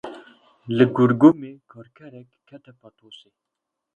[0.75, 3.29] Li Gurgumê karkerek kete patosê.